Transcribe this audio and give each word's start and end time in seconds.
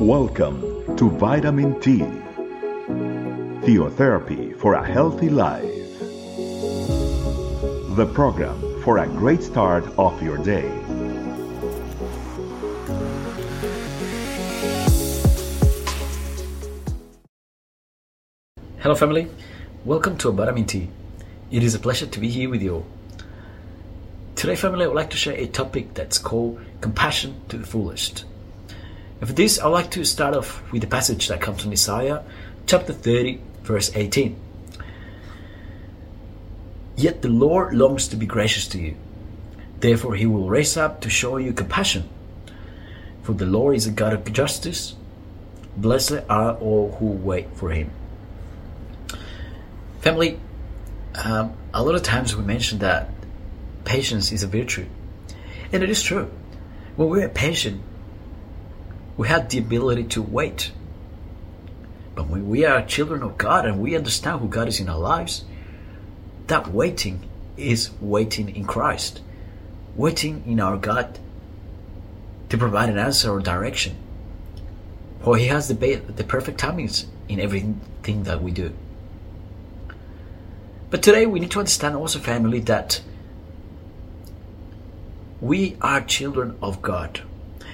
Welcome 0.00 0.96
to 0.96 1.10
Vitamin 1.10 1.80
T, 1.80 1.98
Theotherapy 3.66 4.56
for 4.56 4.74
a 4.74 4.86
Healthy 4.86 5.28
Life. 5.28 5.64
The 7.96 8.08
program 8.14 8.80
for 8.84 8.98
a 8.98 9.08
great 9.08 9.42
start 9.42 9.84
of 9.98 10.22
your 10.22 10.38
day. 10.38 10.68
Hello, 18.78 18.94
family. 18.94 19.28
Welcome 19.84 20.16
to 20.18 20.30
Vitamin 20.30 20.66
T. 20.66 20.88
It 21.50 21.64
is 21.64 21.74
a 21.74 21.80
pleasure 21.80 22.06
to 22.06 22.20
be 22.20 22.28
here 22.28 22.48
with 22.48 22.62
you. 22.62 22.86
Today, 24.36 24.54
family, 24.54 24.84
I 24.84 24.86
would 24.86 24.94
like 24.94 25.10
to 25.10 25.16
share 25.16 25.34
a 25.34 25.48
topic 25.48 25.94
that's 25.94 26.18
called 26.18 26.60
compassion 26.80 27.40
to 27.48 27.58
the 27.58 27.66
foolish. 27.66 28.12
And 29.20 29.28
for 29.28 29.34
this, 29.34 29.58
I'd 29.58 29.68
like 29.68 29.90
to 29.92 30.04
start 30.04 30.34
off 30.34 30.62
with 30.72 30.84
a 30.84 30.86
passage 30.86 31.28
that 31.28 31.40
comes 31.40 31.62
from 31.62 31.72
Isaiah 31.72 32.24
chapter 32.66 32.92
30, 32.92 33.40
verse 33.62 33.90
18. 33.94 34.38
Yet 36.96 37.22
the 37.22 37.28
Lord 37.28 37.74
longs 37.74 38.08
to 38.08 38.16
be 38.16 38.26
gracious 38.26 38.68
to 38.68 38.78
you. 38.78 38.96
Therefore, 39.80 40.14
he 40.14 40.26
will 40.26 40.48
raise 40.48 40.76
up 40.76 41.00
to 41.02 41.10
show 41.10 41.36
you 41.36 41.52
compassion. 41.52 42.08
For 43.22 43.32
the 43.32 43.46
Lord 43.46 43.76
is 43.76 43.86
a 43.86 43.90
God 43.90 44.12
of 44.12 44.32
justice. 44.32 44.94
Blessed 45.76 46.24
are 46.28 46.56
all 46.56 46.92
who 46.98 47.06
wait 47.06 47.48
for 47.54 47.70
him. 47.70 47.90
Family, 50.00 50.40
um, 51.14 51.54
a 51.74 51.82
lot 51.82 51.94
of 51.94 52.02
times 52.02 52.36
we 52.36 52.42
mention 52.42 52.78
that 52.80 53.10
patience 53.84 54.32
is 54.32 54.42
a 54.42 54.46
virtue. 54.46 54.86
And 55.72 55.82
it 55.82 55.90
is 55.90 56.02
true. 56.02 56.30
When 56.96 57.08
we 57.08 57.22
are 57.22 57.28
patient, 57.28 57.82
we 59.18 59.26
have 59.26 59.48
the 59.48 59.58
ability 59.58 60.04
to 60.04 60.22
wait. 60.22 60.70
But 62.14 62.28
when 62.28 62.48
we 62.48 62.64
are 62.64 62.80
children 62.86 63.22
of 63.22 63.36
God 63.36 63.66
and 63.66 63.80
we 63.80 63.96
understand 63.96 64.40
who 64.40 64.48
God 64.48 64.68
is 64.68 64.80
in 64.80 64.88
our 64.88 64.98
lives, 64.98 65.44
that 66.46 66.68
waiting 66.68 67.28
is 67.56 67.90
waiting 68.00 68.54
in 68.54 68.64
Christ, 68.64 69.20
waiting 69.96 70.44
in 70.46 70.60
our 70.60 70.76
God 70.76 71.18
to 72.48 72.56
provide 72.56 72.88
an 72.88 72.98
answer 72.98 73.30
or 73.30 73.40
direction. 73.40 73.96
For 75.20 75.36
He 75.36 75.46
has 75.48 75.66
the, 75.66 75.74
the 75.74 76.24
perfect 76.24 76.60
timings 76.60 77.06
in 77.28 77.40
everything 77.40 78.22
that 78.22 78.40
we 78.40 78.52
do. 78.52 78.72
But 80.90 81.02
today 81.02 81.26
we 81.26 81.40
need 81.40 81.50
to 81.50 81.58
understand 81.58 81.96
also, 81.96 82.20
family, 82.20 82.60
that 82.60 83.02
we 85.40 85.76
are 85.82 86.00
children 86.00 86.56
of 86.62 86.80
God. 86.80 87.22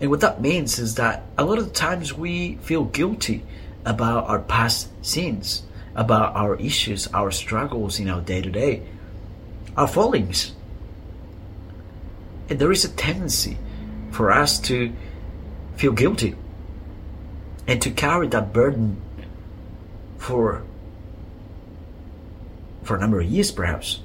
And 0.00 0.10
what 0.10 0.20
that 0.20 0.40
means 0.40 0.78
is 0.78 0.96
that 0.96 1.22
a 1.38 1.44
lot 1.44 1.58
of 1.58 1.72
times 1.72 2.12
we 2.12 2.56
feel 2.56 2.84
guilty 2.84 3.44
about 3.84 4.28
our 4.28 4.40
past 4.40 4.88
sins, 5.04 5.62
about 5.94 6.36
our 6.36 6.56
issues, 6.56 7.06
our 7.08 7.30
struggles 7.30 7.98
in 7.98 8.10
our 8.10 8.20
day 8.20 8.42
to 8.42 8.50
day, 8.50 8.82
our 9.76 9.88
fallings. 9.88 10.52
And 12.48 12.58
there 12.58 12.72
is 12.72 12.84
a 12.84 12.90
tendency 12.90 13.56
for 14.10 14.30
us 14.30 14.58
to 14.60 14.92
feel 15.76 15.92
guilty 15.92 16.34
and 17.66 17.80
to 17.82 17.90
carry 17.90 18.28
that 18.28 18.52
burden 18.52 19.00
for 20.18 20.62
for 22.82 22.96
a 22.96 23.00
number 23.00 23.20
of 23.20 23.26
years 23.26 23.50
perhaps. 23.50 24.00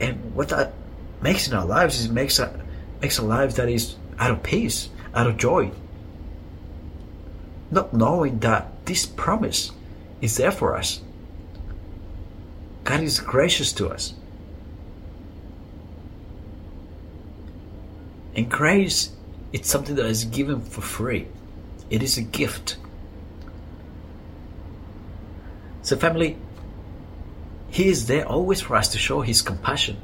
And 0.00 0.34
what 0.34 0.48
that 0.48 0.72
makes 1.20 1.46
in 1.46 1.54
our 1.54 1.66
lives 1.66 2.00
is 2.00 2.06
it 2.06 2.12
makes 2.12 2.38
a 2.38 2.61
makes 3.02 3.18
a 3.18 3.22
life 3.22 3.56
that 3.56 3.68
is 3.68 3.96
out 4.18 4.30
of 4.30 4.42
peace, 4.42 4.88
out 5.14 5.26
of 5.26 5.36
joy. 5.36 5.70
Not 7.70 7.92
knowing 7.92 8.38
that 8.38 8.86
this 8.86 9.04
promise 9.04 9.72
is 10.20 10.36
there 10.36 10.52
for 10.52 10.76
us. 10.76 11.02
God 12.84 13.00
is 13.00 13.20
gracious 13.20 13.72
to 13.74 13.88
us. 13.88 14.14
And 18.34 18.50
grace 18.50 19.10
it's 19.52 19.68
something 19.68 19.96
that 19.96 20.06
is 20.06 20.24
given 20.24 20.60
for 20.62 20.80
free. 20.80 21.28
It 21.90 22.02
is 22.02 22.16
a 22.16 22.22
gift. 22.22 22.76
So, 25.82 25.96
family, 25.96 26.38
He 27.70 27.88
is 27.88 28.06
there 28.06 28.26
always 28.26 28.62
for 28.62 28.76
us 28.76 28.88
to 28.88 28.98
show 28.98 29.20
His 29.20 29.42
compassion. 29.42 29.98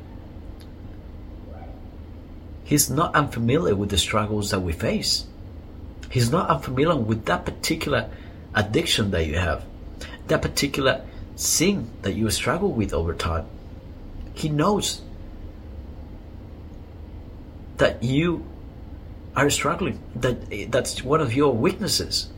He's 2.68 2.90
not 2.90 3.14
unfamiliar 3.14 3.74
with 3.74 3.88
the 3.88 3.96
struggles 3.96 4.50
that 4.50 4.60
we 4.60 4.74
face. 4.74 5.24
He's 6.10 6.30
not 6.30 6.50
unfamiliar 6.50 6.96
with 6.96 7.24
that 7.24 7.46
particular 7.46 8.10
addiction 8.54 9.10
that 9.12 9.24
you 9.24 9.38
have, 9.38 9.64
that 10.26 10.42
particular 10.42 11.02
sin 11.34 11.90
that 12.02 12.12
you 12.12 12.28
struggle 12.28 12.70
with 12.70 12.92
over 12.92 13.14
time. 13.14 13.46
He 14.34 14.50
knows 14.50 15.00
that 17.78 18.02
you 18.02 18.44
are 19.34 19.48
struggling, 19.48 19.98
that 20.16 20.70
that's 20.70 21.02
one 21.02 21.22
of 21.22 21.32
your 21.32 21.54
weaknesses. 21.54 22.28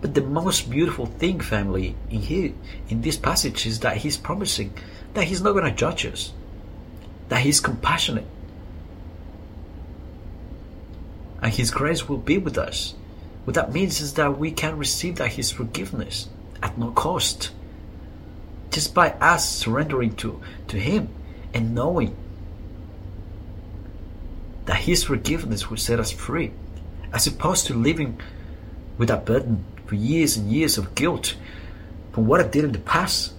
But 0.00 0.14
the 0.14 0.22
most 0.22 0.70
beautiful 0.70 1.06
thing, 1.06 1.40
family, 1.40 1.96
in 2.10 2.20
here, 2.20 2.52
in 2.88 3.02
this 3.02 3.16
passage 3.16 3.66
is 3.66 3.80
that 3.80 3.96
he's 3.96 4.16
promising 4.16 4.72
that 5.14 5.24
he's 5.24 5.42
not 5.42 5.50
going 5.50 5.64
to 5.64 5.72
judge 5.72 6.06
us, 6.06 6.32
that 7.28 7.40
he's 7.40 7.60
compassionate, 7.60 8.26
and 11.42 11.52
his 11.52 11.70
grace 11.72 12.08
will 12.08 12.18
be 12.18 12.38
with 12.38 12.56
us. 12.56 12.94
What 13.44 13.54
that 13.54 13.72
means 13.72 14.00
is 14.00 14.14
that 14.14 14.38
we 14.38 14.52
can 14.52 14.78
receive 14.78 15.16
that 15.16 15.32
his 15.32 15.50
forgiveness 15.50 16.28
at 16.62 16.78
no 16.78 16.92
cost, 16.92 17.50
just 18.70 18.94
by 18.94 19.10
us 19.10 19.48
surrendering 19.48 20.14
to, 20.16 20.40
to 20.68 20.78
him 20.78 21.08
and 21.52 21.74
knowing 21.74 22.16
that 24.66 24.76
his 24.76 25.02
forgiveness 25.02 25.68
will 25.68 25.76
set 25.76 25.98
us 25.98 26.12
free, 26.12 26.52
as 27.12 27.26
opposed 27.26 27.66
to 27.66 27.74
living 27.74 28.20
with 28.96 29.08
that 29.08 29.24
burden 29.24 29.64
for 29.86 29.96
years 29.96 30.36
and 30.36 30.50
years 30.50 30.78
of 30.78 30.94
guilt 30.94 31.34
from 32.12 32.28
what 32.28 32.40
I 32.40 32.44
did 32.46 32.64
in 32.64 32.72
the 32.72 32.78
past. 32.78 33.32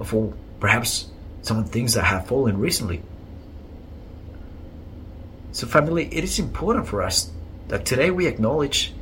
Or 0.00 0.06
for 0.06 0.34
perhaps 0.58 1.06
some 1.42 1.58
of 1.58 1.66
the 1.66 1.70
things 1.70 1.94
that 1.94 2.02
have 2.02 2.26
fallen 2.26 2.58
recently. 2.58 3.02
So, 5.52 5.66
family, 5.66 6.08
it 6.10 6.24
is 6.24 6.38
important 6.38 6.88
for 6.88 7.02
us 7.02 7.30
that 7.68 7.84
today 7.84 8.10
we 8.10 8.26
acknowledge 8.26 8.92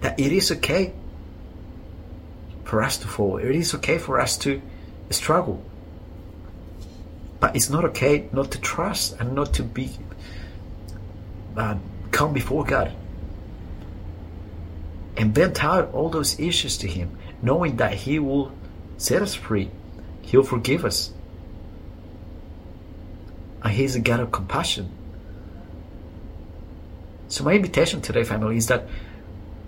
that 0.00 0.18
it 0.18 0.32
is 0.32 0.52
okay 0.52 0.92
for 2.64 2.82
us 2.82 2.96
to 2.98 3.08
fall. 3.08 3.38
It 3.38 3.54
is 3.54 3.74
okay 3.74 3.98
for 3.98 4.20
us 4.20 4.36
to 4.38 4.62
struggle. 5.10 5.62
But 7.40 7.54
it's 7.54 7.68
not 7.68 7.84
okay 7.86 8.28
not 8.32 8.52
to 8.52 8.60
trust 8.60 9.20
and 9.20 9.34
not 9.34 9.54
to 9.54 9.62
be 9.62 9.90
uh, 11.56 11.76
come 12.12 12.32
before 12.32 12.64
God 12.64 12.94
and 15.16 15.34
vent 15.34 15.64
out 15.64 15.92
all 15.92 16.10
those 16.10 16.38
issues 16.38 16.76
to 16.78 16.86
Him, 16.86 17.16
knowing 17.42 17.76
that 17.76 17.94
He 17.94 18.18
will 18.18 18.52
set 18.96 19.22
us 19.22 19.34
free. 19.34 19.70
He'll 20.22 20.42
forgive 20.42 20.84
us. 20.84 21.12
And 23.62 23.72
He's 23.72 23.96
a 23.96 24.00
God 24.00 24.20
of 24.20 24.30
compassion. 24.30 24.90
So, 27.28 27.44
my 27.44 27.54
invitation 27.54 28.00
today, 28.00 28.24
family, 28.24 28.56
is 28.56 28.68
that 28.68 28.86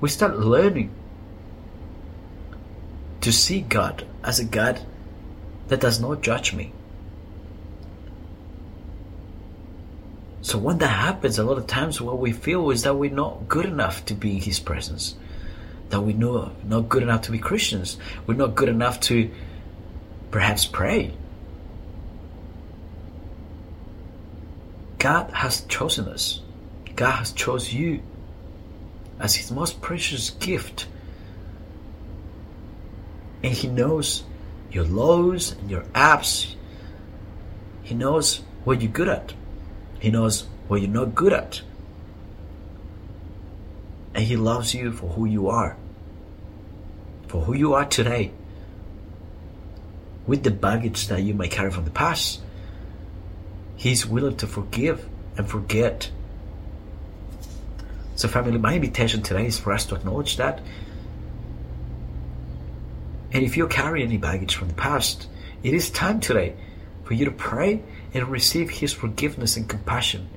we 0.00 0.08
start 0.08 0.38
learning 0.38 0.90
to 3.20 3.32
see 3.32 3.60
God 3.60 4.06
as 4.22 4.38
a 4.38 4.44
God 4.44 4.80
that 5.68 5.80
does 5.80 6.00
not 6.00 6.22
judge 6.22 6.54
me. 6.54 6.72
So 10.48 10.56
when 10.56 10.78
that 10.78 10.86
happens, 10.86 11.38
a 11.38 11.44
lot 11.44 11.58
of 11.58 11.66
times 11.66 12.00
what 12.00 12.18
we 12.18 12.32
feel 12.32 12.70
is 12.70 12.82
that 12.84 12.94
we're 12.94 13.10
not 13.10 13.48
good 13.48 13.66
enough 13.66 14.06
to 14.06 14.14
be 14.14 14.36
in 14.36 14.40
His 14.40 14.58
presence. 14.58 15.14
That 15.90 16.00
we're 16.00 16.16
not, 16.16 16.64
not 16.64 16.88
good 16.88 17.02
enough 17.02 17.22
to 17.22 17.32
be 17.32 17.38
Christians. 17.38 17.98
We're 18.26 18.34
not 18.34 18.54
good 18.54 18.68
enough 18.68 19.00
to 19.00 19.30
perhaps 20.30 20.64
pray. 20.64 21.12
God 24.98 25.30
has 25.32 25.62
chosen 25.62 26.08
us. 26.08 26.40
God 26.98 27.12
has 27.12 27.30
chosen 27.30 27.78
you 27.78 28.02
as 29.20 29.36
His 29.36 29.52
most 29.52 29.80
precious 29.80 30.30
gift. 30.30 30.88
And 33.40 33.52
He 33.52 33.68
knows 33.68 34.24
your 34.72 34.82
lows 34.82 35.52
and 35.52 35.70
your 35.70 35.84
ups. 35.94 36.56
He 37.84 37.94
knows 37.94 38.42
what 38.64 38.82
you're 38.82 38.90
good 38.90 39.08
at. 39.08 39.32
He 40.00 40.10
knows 40.10 40.48
what 40.66 40.80
you're 40.80 40.90
not 40.90 41.14
good 41.14 41.32
at. 41.32 41.62
And 44.12 44.24
He 44.24 44.36
loves 44.36 44.74
you 44.74 44.90
for 44.90 45.08
who 45.10 45.24
you 45.24 45.50
are. 45.50 45.76
For 47.28 47.42
who 47.42 47.54
you 47.54 47.74
are 47.74 47.84
today. 47.84 48.32
With 50.26 50.42
the 50.42 50.50
baggage 50.50 51.06
that 51.06 51.22
you 51.22 51.32
may 51.32 51.46
carry 51.46 51.70
from 51.70 51.84
the 51.84 51.92
past. 51.92 52.40
He's 53.76 54.04
willing 54.04 54.36
to 54.38 54.48
forgive 54.48 55.08
and 55.36 55.48
forget. 55.48 56.10
So, 58.18 58.26
family, 58.26 58.58
my 58.58 58.74
invitation 58.74 59.22
today 59.22 59.46
is 59.46 59.60
for 59.60 59.72
us 59.72 59.86
to 59.86 59.94
acknowledge 59.94 60.38
that. 60.38 60.60
And 63.30 63.44
if 63.44 63.56
you 63.56 63.68
carry 63.68 64.02
any 64.02 64.16
baggage 64.16 64.56
from 64.56 64.66
the 64.66 64.74
past, 64.74 65.28
it 65.62 65.72
is 65.72 65.88
time 65.88 66.18
today 66.18 66.56
for 67.04 67.14
you 67.14 67.26
to 67.26 67.30
pray 67.30 67.80
and 68.12 68.26
receive 68.26 68.70
His 68.70 68.92
forgiveness 68.92 69.56
and 69.56 69.68
compassion. 69.68 70.28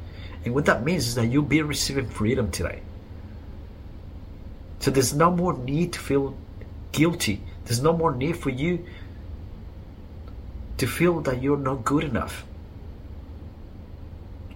And 0.46 0.54
what 0.54 0.66
that 0.66 0.84
means 0.84 1.08
is 1.08 1.16
that 1.16 1.26
you'll 1.26 1.42
be 1.42 1.64
receiving 1.64 2.08
freedom 2.08 2.52
today. 2.52 2.84
So 4.78 4.92
there's 4.92 5.16
no 5.16 5.32
more 5.32 5.58
need 5.58 5.94
to 5.94 6.00
feel 6.00 6.38
guilty. 6.92 7.42
There's 7.66 7.82
no 7.82 7.98
more 7.98 8.14
need 8.14 8.38
for 8.38 8.52
you 8.52 8.86
to 10.78 10.86
feel 10.86 11.22
that 11.22 11.42
you're 11.42 11.58
not 11.58 11.84
good 11.84 12.04
enough. 12.04 12.46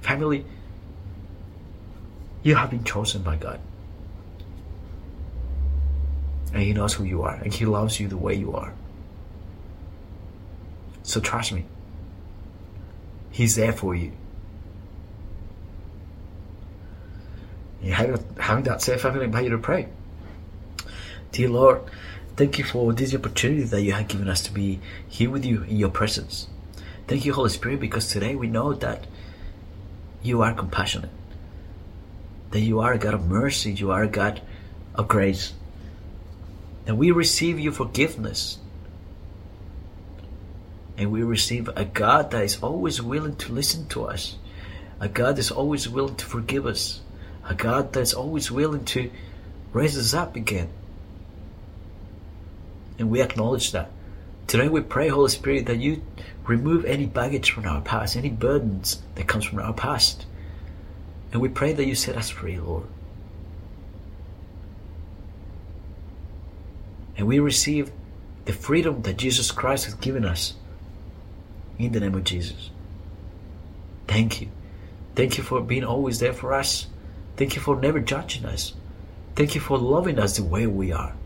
Family, 0.01 0.45
you 2.45 2.53
have 2.53 2.69
been 2.69 2.83
chosen 2.83 3.23
by 3.23 3.35
God. 3.35 3.59
And 6.53 6.61
He 6.61 6.73
knows 6.73 6.93
who 6.93 7.03
you 7.03 7.23
are, 7.23 7.33
and 7.33 7.51
He 7.51 7.65
loves 7.65 7.99
you 7.99 8.07
the 8.07 8.17
way 8.17 8.35
you 8.35 8.53
are. 8.55 8.71
So 11.01 11.19
trust 11.19 11.51
me, 11.51 11.65
He's 13.31 13.55
there 13.55 13.73
for 13.73 13.95
you. 13.95 14.11
And 17.81 17.93
having 18.39 18.63
that 18.65 18.81
family, 18.83 19.21
I 19.21 19.23
invite 19.23 19.45
you 19.45 19.49
to 19.49 19.57
pray. 19.57 19.87
Dear 21.31 21.49
Lord, 21.49 21.81
thank 22.35 22.59
you 22.59 22.63
for 22.63 22.93
this 22.93 23.15
opportunity 23.15 23.63
that 23.63 23.81
you 23.81 23.93
have 23.93 24.07
given 24.07 24.29
us 24.29 24.41
to 24.43 24.51
be 24.51 24.79
here 25.07 25.31
with 25.31 25.45
you 25.45 25.63
in 25.63 25.77
your 25.77 25.89
presence. 25.89 26.47
Thank 27.07 27.25
you, 27.25 27.33
Holy 27.33 27.49
Spirit, 27.49 27.79
because 27.79 28.07
today 28.07 28.35
we 28.35 28.47
know 28.47 28.73
that 28.73 29.07
you 30.21 30.43
are 30.43 30.53
compassionate, 30.53 31.09
that 32.55 32.61
you 32.61 32.79
are 32.79 32.93
a 32.93 32.97
God 32.97 33.13
of 33.13 33.27
mercy, 33.27 33.73
you 33.73 33.91
are 33.91 34.03
a 34.03 34.07
God 34.07 34.39
of 34.93 35.09
grace, 35.09 35.51
that 36.85 36.95
we 36.95 37.11
receive 37.11 37.59
your 37.59 37.73
forgiveness, 37.73 38.59
and 40.97 41.11
we 41.11 41.21
receive 41.21 41.67
a 41.75 41.83
God 41.83 42.31
that 42.31 42.45
is 42.45 42.63
always 42.63 43.01
willing 43.01 43.35
to 43.35 43.51
listen 43.51 43.85
to 43.89 44.05
us, 44.05 44.37
a 45.01 45.09
God 45.09 45.35
that 45.35 45.41
is 45.41 45.51
always 45.51 45.89
willing 45.89 46.15
to 46.15 46.25
forgive 46.25 46.65
us, 46.65 47.01
a 47.43 47.53
God 47.53 47.91
that 47.91 47.99
is 47.99 48.13
always 48.13 48.49
willing 48.49 48.85
to 48.85 49.11
raise 49.73 49.97
us 49.97 50.13
up 50.13 50.37
again. 50.37 50.69
And 52.97 53.09
we 53.09 53.21
acknowledge 53.21 53.73
that. 53.73 53.91
Today 54.47 54.69
we 54.69 54.79
pray, 54.79 55.09
Holy 55.09 55.29
Spirit, 55.29 55.65
that 55.65 55.79
you 55.79 56.01
remove 56.47 56.85
any 56.85 57.05
baggage 57.05 57.51
from 57.51 57.65
our 57.65 57.81
past, 57.81 58.15
any 58.15 58.29
burdens 58.29 59.01
that 59.15 59.27
comes 59.27 59.43
from 59.43 59.59
our 59.59 59.73
past. 59.73 60.25
And 61.35 61.41
we 61.41 61.49
pray 61.49 61.73
that 61.73 61.85
you 61.85 61.95
set 61.95 62.15
us 62.15 62.29
free, 62.29 62.57
Lord. 62.57 62.85
And 67.17 67.27
we 67.27 67.39
receive 67.39 67.91
the 68.45 68.53
freedom 68.53 69.01
that 69.01 69.17
Jesus 69.17 69.51
Christ 69.51 69.83
has 69.83 69.95
given 69.95 70.23
us 70.23 70.53
in 71.77 71.91
the 71.91 71.99
name 71.99 72.15
of 72.15 72.23
Jesus. 72.23 72.69
Thank 74.07 74.39
you. 74.39 74.47
Thank 75.13 75.37
you 75.37 75.43
for 75.43 75.59
being 75.59 75.83
always 75.83 76.19
there 76.19 76.31
for 76.31 76.53
us. 76.53 76.87
Thank 77.35 77.57
you 77.57 77.61
for 77.61 77.75
never 77.75 77.99
judging 77.99 78.45
us. 78.45 78.71
Thank 79.35 79.55
you 79.55 79.59
for 79.59 79.77
loving 79.77 80.19
us 80.19 80.37
the 80.37 80.43
way 80.45 80.67
we 80.67 80.93
are. 80.93 81.17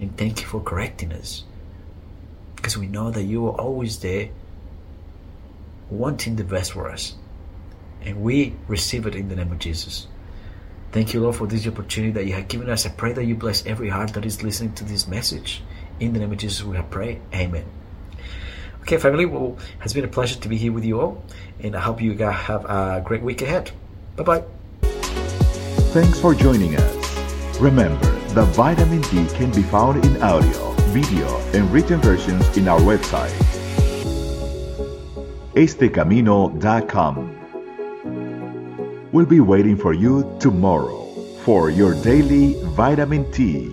And 0.00 0.16
thank 0.16 0.40
you 0.40 0.46
for 0.46 0.62
correcting 0.62 1.12
us. 1.12 1.44
Because 2.56 2.78
we 2.78 2.86
know 2.86 3.10
that 3.10 3.24
you 3.24 3.46
are 3.48 3.60
always 3.60 3.98
there 3.98 4.30
wanting 5.90 6.36
the 6.36 6.44
best 6.44 6.72
for 6.72 6.88
us. 6.88 7.16
And 8.04 8.22
we 8.22 8.54
receive 8.68 9.06
it 9.06 9.14
in 9.14 9.28
the 9.28 9.36
name 9.36 9.50
of 9.50 9.58
Jesus. 9.58 10.06
Thank 10.92 11.12
you, 11.12 11.20
Lord, 11.20 11.36
for 11.36 11.46
this 11.46 11.66
opportunity 11.66 12.12
that 12.12 12.26
you 12.26 12.34
have 12.34 12.46
given 12.48 12.70
us. 12.70 12.86
I 12.86 12.90
pray 12.90 13.12
that 13.14 13.24
you 13.24 13.34
bless 13.34 13.66
every 13.66 13.88
heart 13.88 14.12
that 14.12 14.24
is 14.24 14.42
listening 14.42 14.74
to 14.74 14.84
this 14.84 15.08
message. 15.08 15.62
In 15.98 16.12
the 16.12 16.20
name 16.20 16.30
of 16.30 16.38
Jesus, 16.38 16.62
we 16.62 16.76
have 16.76 16.90
prayed. 16.90 17.20
Amen. 17.34 17.64
Okay, 18.82 18.98
family, 18.98 19.24
well, 19.24 19.56
it 19.58 19.82
has 19.82 19.94
been 19.94 20.04
a 20.04 20.08
pleasure 20.08 20.38
to 20.38 20.48
be 20.48 20.56
here 20.58 20.70
with 20.70 20.84
you 20.84 21.00
all, 21.00 21.24
and 21.58 21.74
I 21.74 21.80
hope 21.80 22.02
you 22.02 22.14
guys 22.14 22.36
have 22.44 22.64
a 22.66 23.02
great 23.04 23.22
week 23.22 23.40
ahead. 23.40 23.70
Bye 24.16 24.22
bye. 24.22 24.44
Thanks 25.94 26.20
for 26.20 26.34
joining 26.34 26.76
us. 26.76 27.58
Remember, 27.58 28.06
the 28.34 28.44
vitamin 28.44 29.00
T 29.02 29.26
can 29.36 29.50
be 29.52 29.62
found 29.62 30.04
in 30.04 30.22
audio, 30.22 30.72
video, 30.92 31.26
and 31.54 31.70
written 31.72 32.00
versions 32.00 32.56
in 32.56 32.68
our 32.68 32.80
website, 32.80 33.32
estecamino.com. 35.54 37.33
We'll 39.14 39.26
be 39.26 39.38
waiting 39.38 39.76
for 39.76 39.92
you 39.92 40.36
tomorrow 40.40 41.06
for 41.44 41.70
your 41.70 41.94
daily 42.02 42.54
vitamin 42.74 43.30
T. 43.30 43.68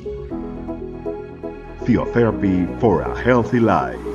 Theotherapy 1.79 2.79
for 2.79 3.01
a 3.01 3.19
healthy 3.19 3.59
life. 3.59 4.11